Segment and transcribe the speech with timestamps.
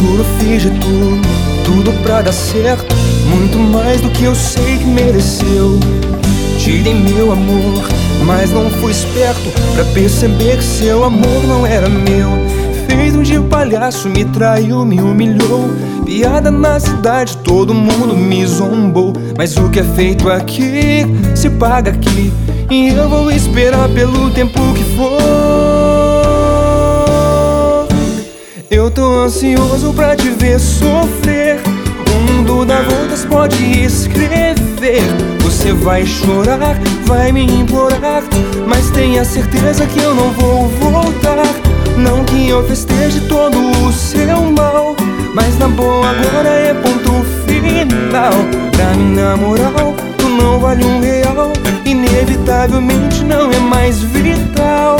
[0.00, 1.20] juro, fiz de tudo,
[1.64, 2.94] tudo pra dar certo.
[3.26, 5.78] Muito mais do que eu sei que mereceu.
[6.58, 7.88] Tirei meu amor,
[8.24, 12.30] mas não fui esperto pra perceber que seu amor não era meu.
[12.88, 15.70] Fez um de palhaço, me traiu, me humilhou.
[16.04, 19.12] Piada na cidade, todo mundo me zombou.
[19.36, 22.32] Mas o que é feito aqui se paga aqui.
[22.70, 25.79] E eu vou esperar pelo tempo que for.
[28.70, 31.58] Eu tô ansioso pra te ver sofrer.
[32.06, 35.02] O mundo dá voltas, pode escrever.
[35.40, 38.22] Você vai chorar, vai me implorar.
[38.68, 41.42] Mas tenha certeza que eu não vou voltar.
[41.96, 44.94] Não que eu festeje todo o seu mal.
[45.34, 48.32] Mas na boa, agora é ponto final.
[48.70, 51.52] Pra mim, na moral, tu não vale um real.
[51.84, 54.96] Inevitavelmente não é mais vital.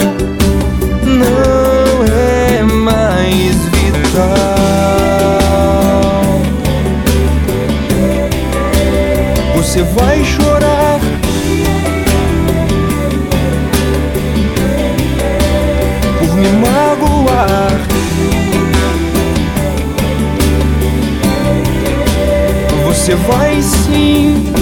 [9.71, 10.99] Você vai chorar.
[16.19, 17.71] Por me magoar.
[22.85, 24.53] Você vai sim.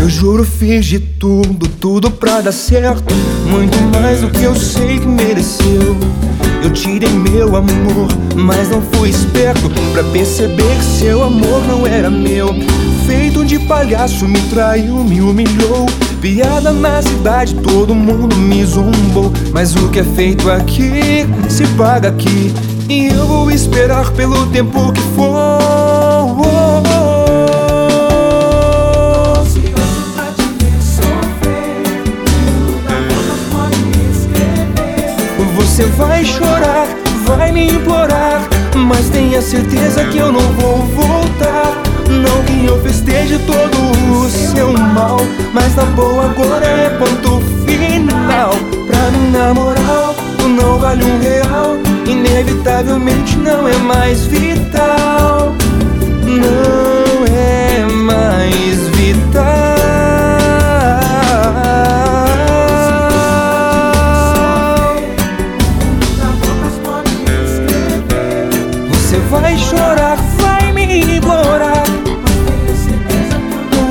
[0.00, 3.14] Eu juro, fiz de tudo, tudo pra dar certo.
[3.46, 3.78] Muito
[4.20, 5.96] mais do que eu sei que mereceu.
[6.62, 12.10] Eu tirei meu amor, mas não fui esperto pra perceber que seu amor não era
[12.10, 12.54] meu.
[13.06, 15.86] Feito de palhaço, me traiu, me humilhou.
[16.20, 19.32] Piada na cidade, todo mundo me zombou.
[19.52, 22.52] Mas o que é feito aqui se paga aqui.
[22.88, 25.59] E eu vou esperar pelo tempo que for.
[35.96, 36.86] Vai chorar,
[37.24, 38.48] vai me implorar.
[38.74, 41.82] Mas tenha certeza que eu não vou voltar.
[42.08, 45.18] Não que eu festeje todo o seu mal.
[45.52, 48.50] Mas na boa, agora é ponto final.
[48.86, 51.76] Pra mim, na moral, tu não vale um real.
[52.06, 55.09] Inevitavelmente não é mais vital.
[69.30, 71.20] Vai chorar, vai me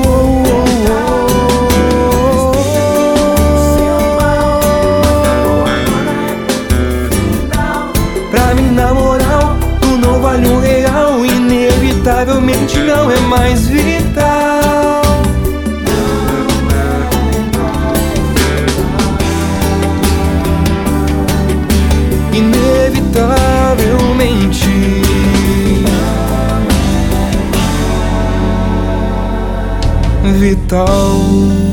[0.06, 0.44] oh.
[8.30, 11.24] Pra mim, na moral, tu não vale um real.
[11.24, 14.39] Inevitavelmente não é mais vital.
[30.70, 31.69] Vital.